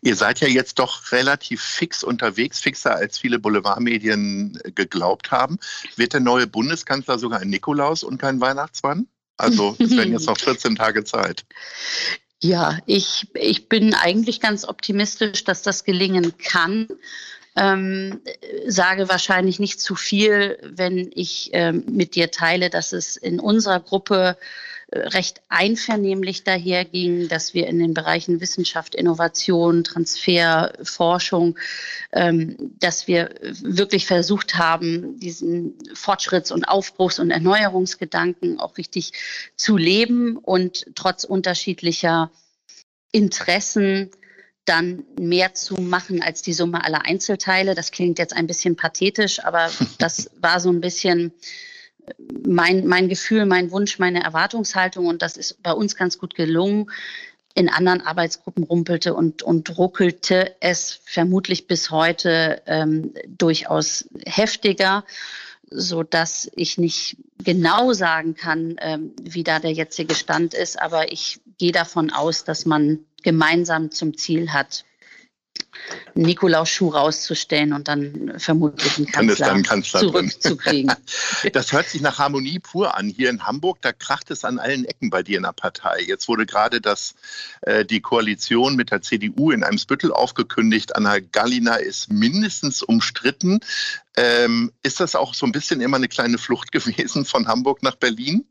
Ihr 0.02 0.16
seid 0.16 0.40
ja 0.40 0.48
jetzt 0.48 0.80
doch 0.80 1.12
relativ 1.12 1.62
fix 1.62 2.04
unterwegs, 2.04 2.60
fixer 2.60 2.96
als 2.96 3.18
viele 3.18 3.40
Boulevardmedien 3.40 4.58
geglaubt 4.76 5.32
haben. 5.32 5.60
Wird 5.98 6.14
der 6.14 6.22
neue 6.22 6.48
Bundeskanzler 6.48 7.20
sogar 7.20 7.42
ein 7.42 7.50
Nikolaus 7.50 8.04
und 8.04 8.18
kein 8.18 8.40
Weihnachtsmann? 8.40 9.08
Also 9.38 9.76
es 9.80 9.96
werden 9.96 10.14
jetzt 10.14 10.28
noch 10.28 10.38
14 10.38 10.76
Tage 10.76 11.04
Zeit. 11.04 11.46
Ja, 12.42 12.78
ich, 12.86 13.28
ich 13.34 13.70
bin 13.70 13.94
eigentlich 13.94 14.40
ganz 14.40 14.66
optimistisch, 14.66 15.44
dass 15.44 15.62
das 15.62 15.84
gelingen 15.84 16.38
kann. 16.38 16.88
Ähm, 17.56 18.22
sage 18.68 19.10
wahrscheinlich 19.10 19.60
nicht 19.60 19.82
zu 19.82 19.96
viel, 19.96 20.60
wenn 20.62 21.12
ich 21.16 21.50
ähm, 21.54 21.84
mit 21.90 22.14
dir 22.14 22.30
teile, 22.30 22.70
dass 22.70 22.94
es 22.94 23.18
in 23.18 23.40
unserer 23.40 23.80
Gruppe 23.80 24.38
recht 24.92 25.42
einvernehmlich 25.50 26.44
daherging, 26.46 27.28
dass 27.28 27.54
wir 27.54 27.68
in 27.68 27.80
den 27.80 27.94
Bereichen 27.94 28.40
Wissenschaft, 28.40 28.96
Innovation, 28.96 29.84
Transfer, 29.84 30.74
Forschung, 30.82 31.58
ähm, 32.14 32.56
dass 32.80 33.08
wir 33.08 33.36
wirklich 33.42 34.06
versucht 34.06 34.56
haben, 34.56 35.20
diesen 35.20 35.78
Fortschritts- 35.94 36.54
und 36.54 36.66
Aufbruchs- 36.66 37.20
und 37.20 37.32
Erneuerungsgedanken 37.32 38.60
auch 38.60 38.78
richtig 38.78 39.12
zu 39.58 39.76
leben 39.76 40.38
und 40.38 40.86
trotz 40.96 41.26
unterschiedlicher 41.26 42.32
Interessen 43.12 44.12
dann 44.64 45.04
mehr 45.20 45.54
zu 45.54 45.76
machen 45.76 46.22
als 46.22 46.42
die 46.42 46.54
Summe 46.54 46.84
aller 46.84 47.06
Einzelteile. 47.06 47.76
Das 47.76 47.92
klingt 47.92 48.20
jetzt 48.20 48.34
ein 48.34 48.48
bisschen 48.48 48.76
pathetisch, 48.78 49.44
aber 49.44 49.70
das 49.98 50.30
war 50.40 50.62
so 50.62 50.70
ein 50.70 50.82
bisschen 50.82 51.34
mein, 52.46 52.88
mein 52.88 53.10
Gefühl, 53.10 53.46
mein 53.46 53.72
Wunsch, 53.72 54.00
meine 54.00 54.24
Erwartungshaltung 54.24 55.08
und 55.08 55.22
das 55.22 55.38
ist 55.38 55.62
bei 55.64 55.72
uns 55.72 55.96
ganz 55.96 56.18
gut 56.18 56.36
gelungen. 56.36 56.92
In 57.54 57.70
anderen 57.70 58.02
Arbeitsgruppen 58.02 58.64
rumpelte 58.64 59.16
und, 59.16 59.42
und 59.42 59.78
ruckelte 59.78 60.56
es 60.60 61.00
vermutlich 61.06 61.66
bis 61.66 61.90
heute 61.90 62.62
ähm, 62.68 63.14
durchaus 63.28 64.08
heftiger, 64.26 65.04
so 65.70 66.04
dass 66.04 66.50
ich 66.56 66.78
nicht 66.78 67.18
genau 67.44 67.94
sagen 67.94 68.36
kann, 68.36 68.76
ähm, 68.80 69.14
wie 69.22 69.44
da 69.44 69.60
der 69.60 69.72
jetzige 69.72 70.14
Stand 70.14 70.54
ist. 70.54 70.80
Aber 70.80 71.12
ich 71.12 71.40
gehe 71.58 71.72
davon 71.72 72.12
aus, 72.12 72.44
dass 72.44 72.66
man 72.66 73.00
gemeinsam 73.24 73.92
zum 73.92 74.16
Ziel 74.16 74.54
hat, 74.54 74.86
Nikolaus-Schuh 76.22 76.90
rauszustellen 76.90 77.74
und 77.74 77.88
dann 77.88 78.34
vermutlich 78.38 78.98
einen 78.98 79.08
Kanzler, 79.08 79.48
dann 79.48 79.64
Kanzler 79.64 80.00
zurückzukriegen. 80.02 80.94
das 81.54 81.72
hört 81.72 81.88
sich 81.88 82.02
nach 82.02 82.20
Harmonie 82.20 82.60
pur 82.60 82.96
an. 82.98 83.08
Hier 83.10 83.30
in 83.30 83.46
Hamburg, 83.46 83.78
da 83.82 83.92
kracht 83.92 84.32
es 84.32 84.44
an 84.44 84.60
allen 84.60 84.86
Ecken 84.86 85.10
bei 85.10 85.24
dir 85.24 85.38
in 85.38 85.44
der 85.44 85.54
Partei. 85.54 86.04
Jetzt 86.06 86.28
wurde 86.28 86.46
gerade 86.46 86.82
das, 86.82 87.16
äh, 87.62 87.86
die 87.86 88.02
Koalition 88.02 88.76
mit 88.76 88.92
der 88.92 89.02
CDU 89.02 89.52
in 89.52 89.64
einem 89.64 89.78
Spüttel 89.78 90.12
aufgekündigt. 90.12 90.96
Anna 90.96 91.20
Gallina 91.20 91.76
ist 91.76 92.12
mindestens 92.12 92.84
umstritten. 92.84 93.60
Ähm, 94.16 94.72
ist 94.84 95.00
das 95.00 95.16
auch 95.16 95.34
so 95.34 95.46
ein 95.46 95.52
bisschen 95.52 95.82
immer 95.82 95.98
eine 95.98 96.08
kleine 96.08 96.38
Flucht 96.38 96.72
gewesen 96.72 97.26
von 97.26 97.48
Hamburg 97.48 97.84
nach 97.84 97.96
Berlin? 97.96 98.46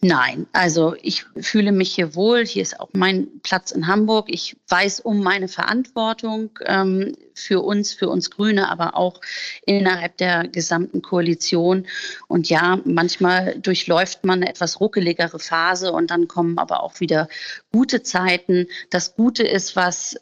Nein, 0.00 0.46
also 0.52 0.94
ich 1.00 1.24
fühle 1.36 1.72
mich 1.72 1.94
hier 1.94 2.14
wohl. 2.14 2.44
Hier 2.44 2.62
ist 2.62 2.78
auch 2.80 2.90
mein 2.92 3.40
Platz 3.42 3.70
in 3.70 3.86
Hamburg. 3.86 4.26
Ich 4.28 4.56
weiß 4.68 5.00
um 5.00 5.22
meine 5.22 5.48
Verantwortung 5.48 6.50
ähm, 6.66 7.14
für 7.34 7.60
uns, 7.60 7.92
für 7.92 8.08
uns 8.08 8.30
Grüne, 8.30 8.70
aber 8.70 8.96
auch 8.96 9.20
innerhalb 9.66 10.16
der 10.18 10.48
gesamten 10.48 11.02
Koalition. 11.02 11.86
Und 12.28 12.48
ja, 12.48 12.80
manchmal 12.84 13.58
durchläuft 13.58 14.24
man 14.24 14.42
eine 14.42 14.50
etwas 14.50 14.80
ruckeligere 14.80 15.38
Phase 15.38 15.92
und 15.92 16.10
dann 16.10 16.28
kommen 16.28 16.58
aber 16.58 16.82
auch 16.82 17.00
wieder 17.00 17.28
gute 17.72 18.02
Zeiten. 18.02 18.66
Das 18.90 19.16
Gute 19.16 19.42
ist, 19.42 19.76
was 19.76 20.16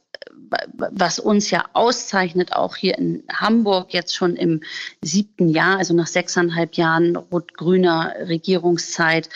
was 0.77 1.19
uns 1.19 1.51
ja 1.51 1.65
auszeichnet, 1.73 2.53
auch 2.53 2.77
hier 2.77 2.99
in 2.99 3.23
Hamburg 3.33 3.93
jetzt 3.93 4.15
schon 4.15 4.37
im 4.37 4.63
siebten 5.01 5.49
Jahr, 5.49 5.79
also 5.79 5.95
nach 5.95 6.07
sechseinhalb 6.07 6.75
Jahren 6.75 7.17
rot-grüner 7.17 8.15
Regierungszeit, 8.29 9.29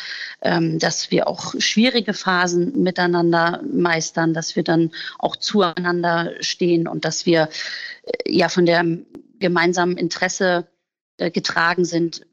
ähm, 0.43 0.79
dass 0.79 1.11
wir 1.11 1.29
auch 1.29 1.55
schwierige 1.59 2.13
Phasen 2.13 2.83
miteinander 2.83 3.63
meistern, 3.71 4.35
dass 4.35 4.57
wir 4.57 4.63
dann 4.63 4.91
auch 5.19 5.37
zueinander 5.37 6.33
stehen 6.41 6.87
und 6.87 7.05
dass 7.05 7.27
wir 7.27 7.49
ja 8.27 8.49
von 8.49 8.67
dem 8.67 9.07
gemeinsamen 9.39 9.97
Interesse 9.97 10.67
äh, 11.19 11.31
getragen 11.31 11.85
sind, 11.85 12.27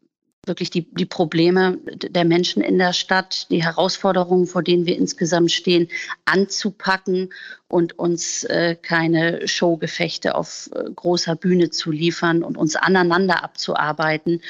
wirklich 0.46 0.70
die, 0.70 0.94
die 0.94 1.06
Probleme 1.06 1.78
der 1.86 2.26
Menschen 2.26 2.62
in 2.62 2.78
der 2.78 2.92
Stadt, 2.92 3.50
die 3.50 3.64
Herausforderungen, 3.64 4.46
vor 4.46 4.62
denen 4.62 4.86
wir 4.86 4.98
insgesamt 4.98 5.54
stehen, 5.54 5.88
anzupacken 6.26 7.34
und 7.70 7.98
uns 7.98 8.44
äh, 8.44 8.76
keine 8.76 9.48
Showgefechte 9.48 10.36
auf 10.36 10.70
äh, 10.74 10.92
großer 10.92 11.38
Bühne 11.38 11.70
zu 11.70 11.92
liefern 11.92 12.44
und 12.44 12.58
uns 12.58 12.76
aneinander 12.76 13.42
abzuarbeiten. 13.42 14.42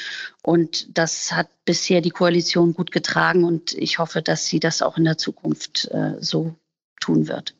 Und 0.41 0.97
das 0.97 1.31
hat 1.31 1.49
bisher 1.63 2.01
die 2.01 2.09
Koalition 2.09 2.73
gut 2.73 2.91
getragen 2.91 3.43
und 3.43 3.75
ich 3.75 3.99
hoffe, 3.99 4.23
dass 4.23 4.47
sie 4.47 4.59
das 4.59 4.81
auch 4.81 4.97
in 4.97 5.03
der 5.03 5.19
Zukunft 5.19 5.89
so 6.19 6.55
tun 6.99 7.27
wird. 7.27 7.53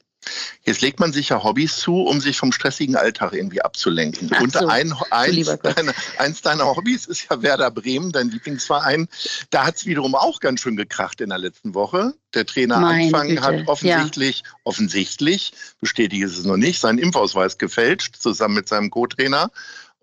Jetzt 0.63 0.81
legt 0.81 0.99
man 0.99 1.11
sich 1.11 1.29
ja 1.29 1.43
Hobbys 1.43 1.77
zu, 1.77 2.03
um 2.03 2.21
sich 2.21 2.37
vom 2.37 2.51
stressigen 2.51 2.95
Alltag 2.95 3.33
irgendwie 3.33 3.61
abzulenken. 3.61 4.29
Ach 4.33 4.41
und 4.41 4.53
so, 4.53 4.67
ein, 4.67 4.93
eins, 5.11 5.45
deine, 5.61 5.93
eins 6.17 6.41
deiner 6.41 6.65
Hobbys 6.65 7.05
ist 7.05 7.27
ja 7.29 7.41
Werder 7.41 7.71
Bremen, 7.71 8.11
dein 8.11 8.29
Lieblingsverein. 8.29 9.07
Da 9.49 9.65
hat 9.65 9.75
es 9.75 9.85
wiederum 9.85 10.15
auch 10.15 10.39
ganz 10.39 10.61
schön 10.61 10.77
gekracht 10.77 11.21
in 11.21 11.29
der 11.29 11.37
letzten 11.37 11.73
Woche. 11.73 12.13
Der 12.33 12.45
Trainer 12.45 12.79
Meine 12.79 13.05
Anfang 13.05 13.27
Güte. 13.27 13.41
hat 13.41 13.67
offensichtlich, 13.67 14.43
ja. 14.45 14.51
offensichtlich, 14.63 15.53
bestätige 15.81 16.25
es 16.25 16.43
noch 16.45 16.57
nicht, 16.57 16.79
seinen 16.79 16.97
Impfausweis 16.97 17.57
gefälscht, 17.57 18.15
zusammen 18.15 18.55
mit 18.55 18.67
seinem 18.67 18.89
Co-Trainer 18.89 19.51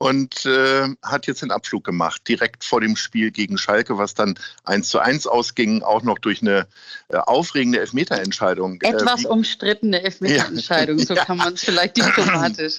und 0.00 0.47
äh, 0.47 0.88
hat 1.02 1.26
jetzt 1.26 1.42
den 1.42 1.50
Abflug 1.50 1.85
gemacht, 1.85 2.26
direkt 2.26 2.64
vor 2.64 2.80
dem 2.80 2.97
Spiel 2.97 3.30
gegen 3.30 3.59
Schalke, 3.59 3.99
was 3.99 4.14
dann 4.14 4.35
1 4.64 4.88
zu 4.88 4.99
1 4.99 5.26
ausging, 5.26 5.83
auch 5.83 6.02
noch 6.02 6.19
durch 6.19 6.40
eine 6.40 6.66
äh, 7.09 7.19
aufregende 7.19 7.80
Elfmeterentscheidung. 7.80 8.80
Äh, 8.80 8.95
Etwas 8.95 9.25
äh, 9.25 9.28
umstrittene 9.28 10.02
Elfmeterentscheidung, 10.02 11.00
ja. 11.00 11.04
so 11.04 11.14
kann 11.14 11.37
man 11.37 11.52
es 11.52 11.64
vielleicht 11.64 11.99
diplomatisch 11.99 12.76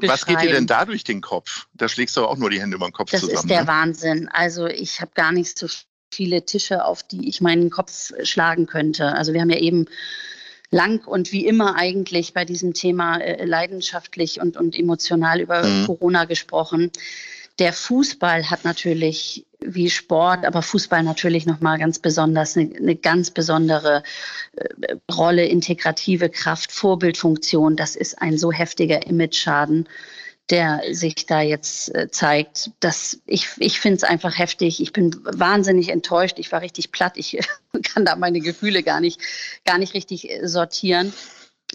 Was 0.00 0.24
geht 0.24 0.40
dir 0.40 0.50
denn 0.50 0.66
da 0.66 0.86
durch 0.86 1.04
den 1.04 1.20
Kopf? 1.20 1.66
Da 1.74 1.90
schlägst 1.90 2.16
du 2.16 2.24
auch 2.24 2.38
nur 2.38 2.48
die 2.48 2.62
Hände 2.62 2.76
über 2.76 2.88
den 2.88 2.94
Kopf 2.94 3.10
das 3.10 3.20
zusammen. 3.20 3.34
Das 3.34 3.44
ist 3.44 3.50
der 3.50 3.60
ne? 3.60 3.66
Wahnsinn. 3.66 4.28
Also 4.32 4.66
ich 4.66 5.02
habe 5.02 5.10
gar 5.14 5.32
nicht 5.32 5.58
so 5.58 5.66
viele 6.10 6.46
Tische, 6.46 6.86
auf 6.86 7.02
die 7.02 7.28
ich 7.28 7.42
meinen 7.42 7.68
Kopf 7.68 8.12
schlagen 8.22 8.64
könnte. 8.64 9.12
Also 9.12 9.34
wir 9.34 9.42
haben 9.42 9.50
ja 9.50 9.58
eben 9.58 9.88
lang 10.72 11.06
und 11.06 11.30
wie 11.32 11.46
immer 11.46 11.76
eigentlich 11.76 12.32
bei 12.32 12.44
diesem 12.44 12.74
Thema 12.74 13.18
äh, 13.18 13.44
leidenschaftlich 13.44 14.40
und, 14.40 14.56
und 14.56 14.76
emotional 14.76 15.40
über 15.40 15.62
mhm. 15.62 15.86
Corona 15.86 16.24
gesprochen. 16.24 16.90
Der 17.58 17.74
Fußball 17.74 18.50
hat 18.50 18.64
natürlich 18.64 19.46
wie 19.60 19.90
Sport, 19.90 20.46
aber 20.46 20.62
Fußball 20.62 21.02
natürlich 21.02 21.46
noch 21.46 21.60
mal 21.60 21.78
ganz 21.78 21.98
besonders 21.98 22.56
eine, 22.56 22.74
eine 22.74 22.96
ganz 22.96 23.30
besondere 23.30 24.02
äh, 24.56 24.96
Rolle, 25.12 25.44
integrative 25.44 26.30
Kraft, 26.30 26.72
Vorbildfunktion. 26.72 27.76
Das 27.76 27.94
ist 27.94 28.20
ein 28.20 28.38
so 28.38 28.50
heftiger 28.50 29.06
Image-Schaden 29.06 29.86
der 30.50 30.82
sich 30.90 31.26
da 31.26 31.40
jetzt 31.40 31.94
äh, 31.94 32.10
zeigt. 32.10 32.70
Das, 32.80 33.20
ich 33.26 33.48
ich 33.58 33.80
finde 33.80 33.96
es 33.96 34.04
einfach 34.04 34.38
heftig. 34.38 34.80
Ich 34.80 34.92
bin 34.92 35.16
wahnsinnig 35.24 35.88
enttäuscht. 35.88 36.38
Ich 36.38 36.52
war 36.52 36.60
richtig 36.60 36.92
platt. 36.92 37.16
Ich 37.16 37.38
kann 37.82 38.04
da 38.04 38.16
meine 38.16 38.40
Gefühle 38.40 38.82
gar 38.82 39.00
nicht, 39.00 39.20
gar 39.64 39.78
nicht 39.78 39.94
richtig 39.94 40.30
äh, 40.30 40.46
sortieren. 40.46 41.12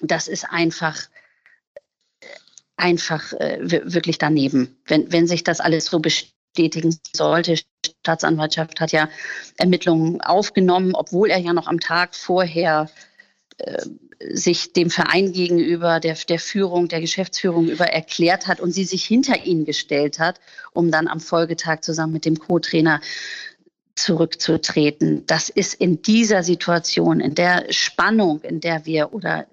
Das 0.02 0.28
ist 0.28 0.46
einfach 0.46 1.08
einfach 2.76 3.34
äh, 3.34 3.58
wirklich 3.62 4.20
daneben. 4.20 4.78
Wenn, 4.86 5.12
wenn 5.12 5.28
sich 5.28 5.44
das 5.44 5.60
alles 5.60 5.86
so 5.86 6.00
bestätigen 6.00 6.98
sollte, 7.16 7.56
die 7.56 7.92
Staatsanwaltschaft 8.02 8.80
hat 8.80 8.92
ja 8.92 9.10
Ermittlungen 9.58 10.22
aufgenommen, 10.22 10.94
obwohl 10.94 11.32
er 11.32 11.40
ja 11.40 11.54
noch 11.54 11.68
am 11.68 11.80
Tag 11.80 12.16
vorher 12.16 12.90
äh, 13.58 13.84
sich 14.20 14.74
dem 14.74 14.90
Verein 14.90 15.32
gegenüber, 15.32 16.00
der, 16.00 16.16
der 16.16 16.40
Führung, 16.40 16.88
der 16.88 17.02
Geschäftsführung 17.02 17.68
über 17.68 17.86
erklärt 17.86 18.48
hat 18.48 18.60
und 18.60 18.72
sie 18.72 18.84
sich 18.84 19.06
hinter 19.06 19.46
ihn 19.46 19.66
gestellt 19.66 20.20
hat, 20.20 20.40
um 20.74 20.92
dann 20.92 21.08
am 21.08 21.20
Folgetag 21.20 21.82
zusammen 21.82 22.14
mit 22.14 22.26
dem 22.26 22.40
Co-Trainer 22.40 23.02
zurückzutreten. 23.96 25.26
Das 25.26 25.50
ist 25.50 25.74
in 25.74 26.02
dieser 26.02 26.44
Situation, 26.44 27.20
in 27.20 27.36
der 27.36 27.72
Spannung, 27.72 28.42
in 28.42 28.60
der 28.60 28.86
wir 28.86 29.14
oder 29.14 29.48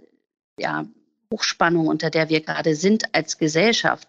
ja, 0.58 0.86
Hochspannung, 1.32 1.88
unter 1.88 2.10
der 2.10 2.28
wir 2.28 2.40
gerade 2.40 2.76
sind 2.76 3.14
als 3.14 3.38
Gesellschaft, 3.38 4.08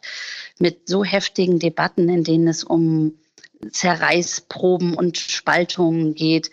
mit 0.60 0.88
so 0.88 1.04
heftigen 1.04 1.60
Debatten, 1.60 2.08
in 2.10 2.24
denen 2.24 2.48
es 2.48 2.64
um 2.64 3.18
Zerreißproben 3.72 4.94
und 4.94 5.18
Spaltungen 5.18 6.14
geht, 6.14 6.52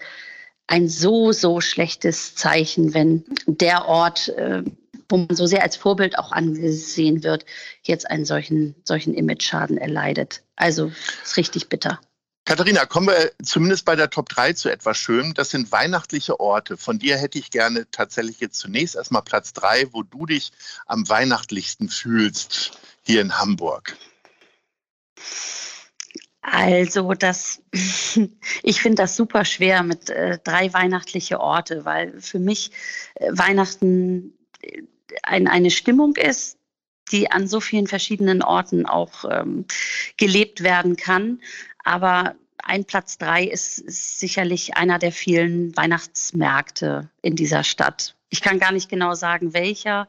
ein 0.66 0.88
so, 0.88 1.33
so 1.33 1.61
schlechtes 1.61 2.35
Zeichen, 2.35 2.95
wenn 2.95 3.25
der 3.47 3.87
Ort, 3.87 4.28
äh, 4.31 4.62
wo 5.09 5.19
man 5.19 5.37
so 5.37 5.47
sehr 5.47 5.62
als 5.62 5.76
Vorbild 5.76 6.19
auch 6.19 6.33
angesehen 6.33 7.23
wird, 7.23 7.45
jetzt 7.83 8.11
einen 8.11 8.25
solchen, 8.25 8.75
solchen 8.85 9.14
Image-Schaden 9.14 9.76
erleidet. 9.76 10.42
Also 10.57 10.90
ist 11.23 11.37
richtig 11.37 11.69
bitter. 11.69 12.00
Katharina, 12.45 12.87
kommen 12.87 13.07
wir 13.07 13.31
zumindest 13.42 13.85
bei 13.85 13.95
der 13.95 14.11
Top 14.11 14.28
3 14.28 14.54
zu 14.54 14.69
etwas 14.69 14.99
Schönem. 14.99 15.33
Das 15.35 15.50
sind 15.50 15.71
weihnachtliche 15.71 16.40
Orte. 16.40 16.76
Von 16.76 16.99
dir 16.99 17.16
hätte 17.16 17.38
ich 17.38 17.50
gerne 17.50 17.87
tatsächlich 17.92 18.40
jetzt 18.40 18.59
zunächst 18.59 18.97
erstmal 18.97 19.23
Platz 19.23 19.52
3, 19.52 19.92
wo 19.92 20.02
du 20.02 20.26
dich 20.26 20.50
am 20.87 21.09
weihnachtlichsten 21.09 21.88
fühlst 21.88 22.73
hier 23.02 23.21
in 23.21 23.38
Hamburg. 23.38 23.97
Also 26.43 27.15
das, 27.15 27.63
ich 28.63 28.83
finde 28.83 29.03
das 29.03 29.17
super 29.17 29.45
schwer 29.45 29.85
mit 29.85 30.11
äh, 30.11 30.39
drei 30.43 30.73
weihnachtliche 30.73 31.41
Orte, 31.41 31.85
weil 31.85 32.21
für 32.21 32.41
mich 32.41 32.73
äh, 33.15 33.31
Weihnachten 33.33 34.35
äh, 34.61 34.83
ein, 35.23 35.47
eine 35.47 35.71
Stimmung 35.71 36.17
ist, 36.17 36.59
die 37.13 37.31
an 37.31 37.47
so 37.47 37.61
vielen 37.61 37.87
verschiedenen 37.87 38.43
Orten 38.43 38.87
auch 38.87 39.25
ähm, 39.31 39.67
gelebt 40.17 40.65
werden 40.65 40.97
kann. 40.97 41.41
Aber 41.85 42.35
ein 42.65 42.85
Platz 42.85 43.19
drei 43.19 43.45
ist, 43.45 43.79
ist 43.79 44.19
sicherlich 44.19 44.77
einer 44.77 44.99
der 44.99 45.13
vielen 45.13 45.77
Weihnachtsmärkte 45.77 47.09
in 47.23 47.37
dieser 47.37 47.63
Stadt. 47.63 48.17
Ich 48.31 48.41
kann 48.41 48.59
gar 48.59 48.73
nicht 48.73 48.89
genau 48.89 49.15
sagen, 49.15 49.53
welcher, 49.53 50.09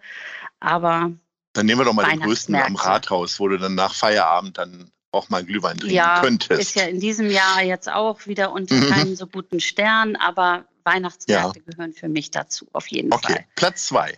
aber. 0.59 1.11
Dann 1.53 1.65
nehmen 1.67 1.81
wir 1.81 1.85
doch 1.85 1.93
mal 1.93 2.09
den 2.09 2.21
größten 2.21 2.55
am 2.55 2.75
Rathaus, 2.75 3.39
wo 3.39 3.47
du 3.47 3.57
dann 3.57 3.75
nach 3.75 3.93
Feierabend 3.93 4.57
dann 4.57 4.91
auch 5.13 5.29
mal 5.29 5.43
Glühwein 5.43 5.77
trinken 5.77 5.95
ja, 5.95 6.21
könntest. 6.21 6.59
Ist 6.59 6.75
ja 6.75 6.85
in 6.85 6.99
diesem 6.99 7.29
Jahr 7.29 7.63
jetzt 7.63 7.89
auch 7.89 8.25
wieder 8.25 8.51
unter 8.51 8.75
mhm. 8.75 8.89
keinen 8.89 9.15
so 9.15 9.27
guten 9.27 9.59
Stern, 9.59 10.15
aber 10.15 10.65
Weihnachtsmärkte 10.83 11.59
ja. 11.59 11.71
gehören 11.71 11.93
für 11.93 12.09
mich 12.09 12.31
dazu, 12.31 12.67
auf 12.73 12.87
jeden 12.87 13.13
okay. 13.13 13.27
Fall. 13.27 13.35
Okay, 13.35 13.45
Platz 13.55 13.85
zwei. 13.87 14.17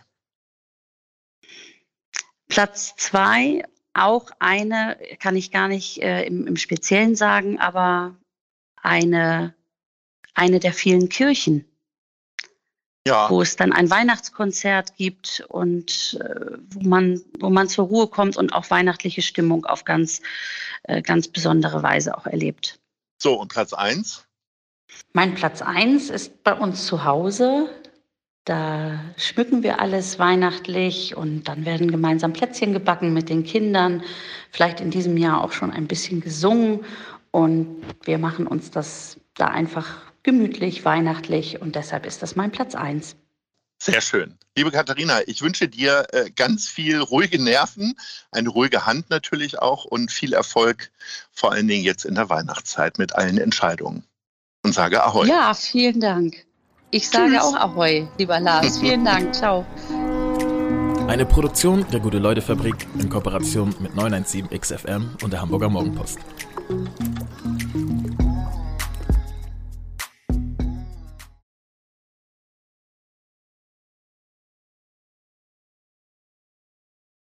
Platz 2.48 2.94
zwei, 2.96 3.64
auch 3.92 4.30
eine, 4.38 4.98
kann 5.20 5.36
ich 5.36 5.50
gar 5.50 5.68
nicht 5.68 6.02
äh, 6.02 6.24
im, 6.24 6.46
im 6.46 6.56
Speziellen 6.56 7.16
sagen, 7.16 7.58
aber 7.58 8.16
eine, 8.76 9.54
eine 10.34 10.60
der 10.60 10.72
vielen 10.72 11.08
Kirchen 11.08 11.64
ja. 13.06 13.30
wo 13.30 13.40
es 13.40 13.56
dann 13.56 13.72
ein 13.72 13.88
Weihnachtskonzert 13.88 14.96
gibt 14.96 15.44
und 15.48 16.18
äh, 16.20 16.56
wo, 16.70 16.88
man, 16.88 17.20
wo 17.40 17.50
man 17.50 17.68
zur 17.68 17.86
Ruhe 17.86 18.08
kommt 18.08 18.36
und 18.36 18.52
auch 18.52 18.68
weihnachtliche 18.70 19.22
Stimmung 19.22 19.64
auf 19.64 19.84
ganz, 19.84 20.20
äh, 20.84 21.02
ganz 21.02 21.28
besondere 21.28 21.82
Weise 21.82 22.16
auch 22.16 22.26
erlebt. 22.26 22.78
So, 23.18 23.40
und 23.40 23.48
Platz 23.48 23.72
1? 23.72 24.26
Mein 25.12 25.34
Platz 25.34 25.62
1 25.62 26.10
ist 26.10 26.42
bei 26.42 26.52
uns 26.52 26.86
zu 26.86 27.04
Hause. 27.04 27.68
Da 28.44 29.00
schmücken 29.16 29.62
wir 29.62 29.80
alles 29.80 30.18
weihnachtlich 30.18 31.16
und 31.16 31.44
dann 31.44 31.64
werden 31.64 31.90
gemeinsam 31.90 32.32
Plätzchen 32.32 32.72
gebacken 32.72 33.12
mit 33.12 33.28
den 33.28 33.44
Kindern. 33.44 34.02
Vielleicht 34.52 34.80
in 34.80 34.90
diesem 34.90 35.16
Jahr 35.16 35.42
auch 35.42 35.52
schon 35.52 35.72
ein 35.72 35.88
bisschen 35.88 36.20
gesungen. 36.20 36.84
Und 37.32 37.82
wir 38.04 38.18
machen 38.18 38.46
uns 38.46 38.70
das 38.70 39.18
da 39.34 39.48
einfach 39.48 40.05
gemütlich, 40.26 40.84
weihnachtlich 40.84 41.62
und 41.62 41.76
deshalb 41.76 42.04
ist 42.04 42.20
das 42.20 42.36
mein 42.36 42.50
Platz 42.50 42.74
1. 42.74 43.16
Sehr 43.80 44.00
schön. 44.00 44.36
Liebe 44.56 44.72
Katharina, 44.72 45.20
ich 45.26 45.40
wünsche 45.40 45.68
dir 45.68 46.06
äh, 46.12 46.30
ganz 46.34 46.66
viel 46.66 46.98
ruhige 46.98 47.40
Nerven, 47.40 47.94
eine 48.32 48.48
ruhige 48.48 48.86
Hand 48.86 49.08
natürlich 49.08 49.60
auch 49.60 49.84
und 49.84 50.10
viel 50.10 50.32
Erfolg, 50.32 50.90
vor 51.30 51.52
allen 51.52 51.68
Dingen 51.68 51.84
jetzt 51.84 52.04
in 52.04 52.16
der 52.16 52.28
Weihnachtszeit 52.28 52.98
mit 52.98 53.14
allen 53.14 53.38
Entscheidungen. 53.38 54.04
Und 54.64 54.74
sage 54.74 55.04
Ahoi. 55.04 55.28
Ja, 55.28 55.54
vielen 55.54 56.00
Dank. 56.00 56.44
Ich 56.90 57.08
sage 57.08 57.32
Tschüss. 57.32 57.42
auch 57.42 57.54
Ahoi, 57.54 58.08
lieber 58.18 58.40
Lars. 58.40 58.78
vielen 58.80 59.04
Dank. 59.04 59.32
Ciao. 59.34 59.64
Eine 61.06 61.24
Produktion 61.24 61.86
der 61.92 62.00
Gute-Leute-Fabrik 62.00 62.88
in 62.98 63.08
Kooperation 63.08 63.72
mit 63.78 63.94
917 63.94 64.48
XFM 64.58 65.16
und 65.22 65.32
der 65.32 65.40
Hamburger 65.40 65.68
Morgenpost. 65.68 66.18